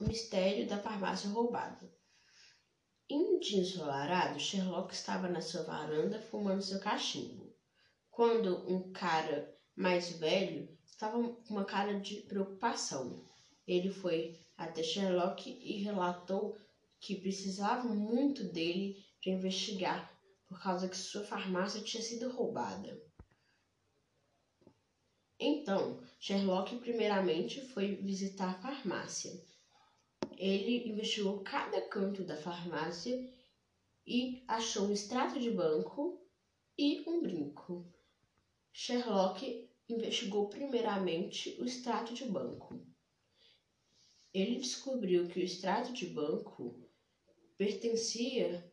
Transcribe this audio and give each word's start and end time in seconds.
Mistério 0.00 0.66
da 0.66 0.78
farmácia 0.78 1.28
roubada. 1.28 1.92
Em 3.06 3.18
um 3.18 3.38
dia 3.38 3.60
ensolarado, 3.60 4.40
Sherlock 4.40 4.94
estava 4.94 5.28
na 5.28 5.42
sua 5.42 5.62
varanda 5.62 6.18
fumando 6.22 6.62
seu 6.62 6.80
cachimbo, 6.80 7.54
quando 8.10 8.66
um 8.66 8.90
cara 8.92 9.54
mais 9.76 10.10
velho 10.12 10.74
estava 10.86 11.22
com 11.22 11.52
uma 11.52 11.66
cara 11.66 12.00
de 12.00 12.22
preocupação. 12.22 13.28
Ele 13.66 13.90
foi 13.90 14.40
até 14.56 14.82
Sherlock 14.82 15.50
e 15.50 15.82
relatou 15.82 16.56
que 16.98 17.20
precisava 17.20 17.86
muito 17.86 18.44
dele 18.44 19.04
para 19.22 19.32
investigar, 19.32 20.18
por 20.48 20.62
causa 20.62 20.88
que 20.88 20.96
sua 20.96 21.24
farmácia 21.24 21.82
tinha 21.82 22.02
sido 22.02 22.30
roubada. 22.30 22.98
Então, 25.38 26.02
Sherlock 26.18 26.76
primeiramente 26.78 27.60
foi 27.68 27.96
visitar 27.96 28.50
a 28.50 28.62
farmácia. 28.62 29.32
Ele 30.40 30.88
investigou 30.88 31.40
cada 31.40 31.82
canto 31.82 32.24
da 32.24 32.34
farmácia 32.34 33.30
e 34.06 34.42
achou 34.48 34.86
um 34.86 34.90
extrato 34.90 35.38
de 35.38 35.50
banco 35.50 36.18
e 36.78 37.04
um 37.06 37.20
brinco. 37.20 37.86
Sherlock 38.72 39.68
investigou 39.86 40.48
primeiramente 40.48 41.54
o 41.60 41.64
extrato 41.66 42.14
de 42.14 42.24
banco. 42.24 42.80
Ele 44.32 44.56
descobriu 44.56 45.28
que 45.28 45.40
o 45.40 45.42
extrato 45.42 45.92
de 45.92 46.06
banco 46.06 46.88
pertencia 47.58 48.66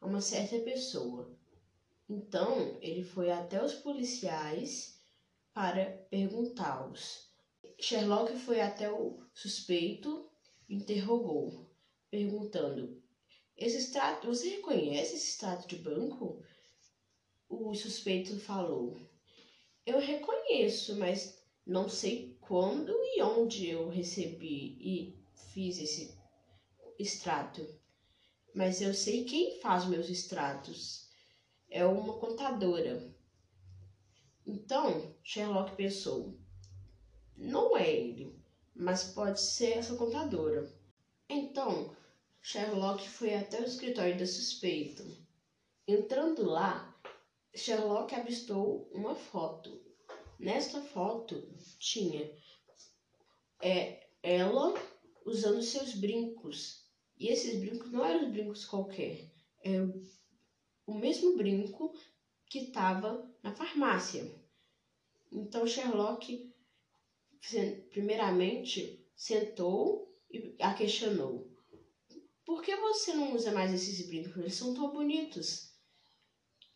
a 0.00 0.06
uma 0.06 0.22
certa 0.22 0.58
pessoa. 0.60 1.36
Então, 2.08 2.78
ele 2.80 3.02
foi 3.02 3.30
até 3.30 3.62
os 3.62 3.74
policiais 3.74 4.98
para 5.52 5.84
perguntá-los. 6.08 7.28
Sherlock 7.78 8.34
foi 8.36 8.62
até 8.62 8.90
o 8.90 9.22
suspeito 9.34 10.29
interrogou, 10.70 11.68
perguntando: 12.10 13.02
esse 13.60 13.76
extrato, 13.76 14.26
você 14.26 14.48
reconhece 14.48 15.16
esse 15.16 15.32
extrato 15.32 15.68
de 15.68 15.76
banco? 15.76 16.42
O 17.46 17.74
suspeito 17.74 18.40
falou: 18.40 18.98
Eu 19.84 19.98
reconheço, 19.98 20.96
mas 20.96 21.38
não 21.66 21.86
sei 21.86 22.38
quando 22.40 22.90
e 23.04 23.20
onde 23.20 23.68
eu 23.68 23.88
recebi 23.90 24.78
e 24.80 25.22
fiz 25.52 25.78
esse 25.78 26.16
extrato. 26.98 27.66
Mas 28.54 28.80
eu 28.80 28.94
sei 28.94 29.24
quem 29.24 29.60
faz 29.60 29.84
meus 29.84 30.08
extratos. 30.08 31.06
É 31.68 31.84
uma 31.84 32.18
contadora. 32.18 33.14
Então, 34.46 35.14
Sherlock 35.22 35.76
pensou: 35.76 36.34
não 37.36 37.76
é 37.76 37.92
ele, 37.92 38.39
mas 38.80 39.04
pode 39.04 39.40
ser 39.40 39.76
essa 39.76 39.94
contadora. 39.94 40.66
Então, 41.28 41.94
Sherlock 42.40 43.06
foi 43.06 43.34
até 43.34 43.60
o 43.60 43.66
escritório 43.66 44.18
da 44.18 44.26
suspeita. 44.26 45.04
Entrando 45.86 46.44
lá, 46.46 46.98
Sherlock 47.54 48.14
avistou 48.14 48.88
uma 48.90 49.14
foto. 49.14 49.78
Nesta 50.38 50.80
foto 50.80 51.46
tinha 51.78 52.34
é, 53.60 54.08
ela 54.22 54.72
usando 55.26 55.62
seus 55.62 55.92
brincos. 55.92 56.88
E 57.18 57.28
esses 57.28 57.60
brincos 57.60 57.92
não 57.92 58.02
eram 58.02 58.30
brincos 58.30 58.64
qualquer. 58.64 59.30
É 59.62 59.78
o 60.86 60.94
mesmo 60.94 61.36
brinco 61.36 61.92
que 62.46 62.60
estava 62.60 63.30
na 63.42 63.54
farmácia. 63.54 64.24
Então 65.30 65.66
Sherlock, 65.66 66.50
primeiramente, 67.90 69.04
sentou 69.14 70.14
e 70.30 70.54
a 70.60 70.74
questionou: 70.74 71.48
Por 72.44 72.62
que 72.62 72.74
você 72.76 73.12
não 73.12 73.34
usa 73.34 73.52
mais 73.52 73.72
esses 73.72 74.06
brincos? 74.06 74.36
Eles 74.36 74.54
são 74.54 74.74
tão 74.74 74.92
bonitos. 74.92 75.70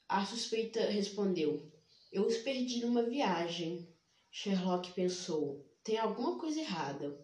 A 0.09 0.25
suspeita 0.25 0.87
respondeu: 0.87 1.71
Eu 2.13 2.27
os 2.27 2.37
perdi 2.39 2.81
numa 2.81 3.03
viagem. 3.03 3.89
Sherlock 4.31 4.93
pensou: 4.93 5.65
Tem 5.83 5.99
alguma 5.99 6.39
coisa 6.39 6.61
errada. 6.61 7.19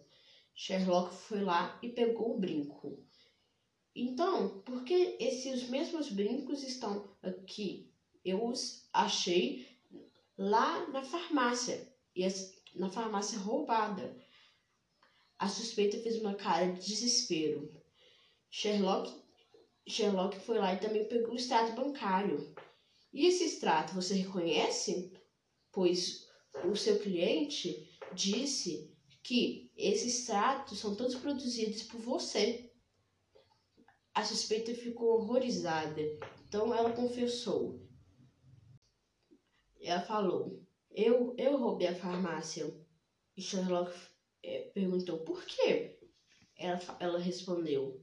Sherlock 0.55 1.13
foi 1.13 1.41
lá 1.41 1.79
e 1.81 1.89
pegou 1.89 2.35
o 2.35 2.39
brinco. 2.39 3.03
Então, 3.95 4.61
por 4.61 4.83
que 4.83 5.17
esses 5.19 5.67
mesmos 5.67 6.09
brincos 6.09 6.63
estão 6.63 7.13
aqui 7.21 7.91
eu 8.23 8.45
os 8.45 8.87
achei 8.93 9.67
lá 10.37 10.87
na 10.89 11.03
farmácia, 11.03 11.91
e 12.15 12.23
na 12.75 12.89
farmácia 12.89 13.37
roubada. 13.37 14.15
A 15.37 15.47
suspeita 15.47 15.97
fez 15.99 16.17
uma 16.17 16.35
cara 16.35 16.71
de 16.71 16.85
desespero. 16.85 17.71
Sherlock, 18.49 19.11
Sherlock 19.87 20.39
foi 20.39 20.59
lá 20.59 20.73
e 20.73 20.79
também 20.79 21.07
pegou 21.07 21.33
o 21.33 21.37
extrato 21.37 21.73
bancário. 21.73 22.53
E 23.13 23.25
esse 23.25 23.43
extrato 23.43 23.93
você 23.93 24.13
reconhece? 24.13 25.11
Pois 25.71 26.27
o 26.65 26.75
seu 26.75 26.99
cliente 26.99 27.89
disse 28.13 28.93
que 29.23 29.71
esses 29.75 30.19
extratos 30.19 30.79
são 30.79 30.95
todos 30.95 31.15
produzidos 31.15 31.83
por 31.83 31.99
você. 31.99 32.71
A 34.13 34.23
suspeita 34.23 34.73
ficou 34.75 35.19
horrorizada, 35.19 36.01
então 36.45 36.73
ela 36.75 36.91
confessou: 36.93 37.81
ela 39.81 40.01
falou: 40.01 40.61
Eu, 40.95 41.33
eu 41.37 41.57
roubei 41.57 41.87
a 41.87 41.93
farmácia. 41.93 42.71
E 43.35 43.41
Sherlock 43.41 43.91
é, 44.43 44.59
perguntou: 44.73 45.17
Por 45.23 45.43
quê? 45.45 45.97
Ela, 46.57 46.79
ela 46.99 47.19
respondeu: 47.19 47.99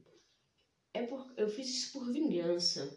é 0.93 1.01
por, 1.01 1.33
Eu 1.37 1.47
fiz 1.49 1.67
isso 1.69 1.91
por 1.93 2.11
vingança. 2.11 2.95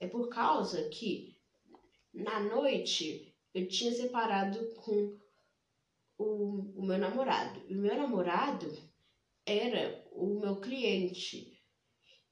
É 0.00 0.06
por 0.06 0.28
causa 0.28 0.82
que 0.88 1.36
na 2.14 2.40
noite 2.40 3.32
eu 3.54 3.66
tinha 3.68 3.92
separado 3.92 4.64
com 4.76 5.10
o, 6.18 6.26
o 6.74 6.82
meu 6.82 6.98
namorado. 6.98 7.60
E 7.66 7.74
o 7.76 7.80
meu 7.80 7.96
namorado 7.96 8.72
era 9.46 10.02
o 10.12 10.40
meu 10.40 10.56
cliente. 10.60 11.46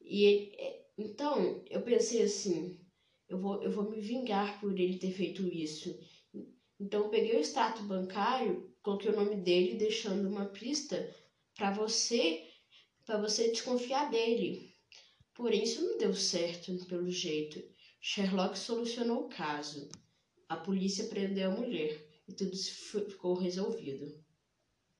E 0.00 0.26
é, 0.58 0.74
então 0.98 1.62
eu 1.70 1.80
pensei 1.82 2.22
assim: 2.22 2.70
eu 3.28 3.38
vou, 3.38 3.62
eu 3.62 3.70
vou 3.70 3.84
me 3.84 4.00
vingar 4.00 4.60
por 4.60 4.78
ele 4.78 4.96
ter 4.98 5.10
feito 5.10 5.46
isso. 5.48 5.96
Então 6.82 7.04
eu 7.04 7.10
peguei 7.10 7.36
o 7.36 7.40
extrato 7.40 7.84
bancário, 7.84 8.74
coloquei 8.82 9.12
o 9.12 9.16
nome 9.16 9.36
dele, 9.36 9.76
deixando 9.76 10.28
uma 10.28 10.46
pista 10.46 11.14
para 11.54 11.70
você, 11.70 12.44
para 13.06 13.20
você 13.20 13.52
desconfiar 13.52 14.10
dele. 14.10 14.74
Porém, 15.32 15.62
isso 15.62 15.80
não 15.80 15.96
deu 15.96 16.12
certo, 16.12 16.76
pelo 16.86 17.08
jeito. 17.08 17.62
Sherlock 18.00 18.58
solucionou 18.58 19.26
o 19.26 19.28
caso. 19.28 19.88
A 20.48 20.56
polícia 20.56 21.04
prendeu 21.04 21.52
a 21.52 21.54
mulher 21.54 22.04
e 22.26 22.32
tudo 22.32 22.56
ficou 22.56 23.34
resolvido. 23.34 24.20